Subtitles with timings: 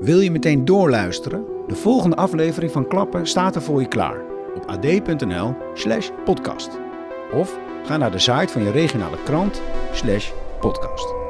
[0.00, 1.44] Wil je meteen doorluisteren?
[1.66, 4.20] De volgende aflevering van Klappen staat er voor je klaar
[4.54, 6.70] op ad.nl slash podcast.
[7.32, 10.30] Of ga naar de site van je regionale krant slash
[10.60, 11.29] podcast.